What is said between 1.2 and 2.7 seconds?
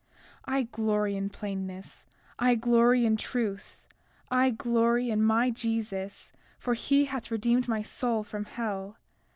plainness; I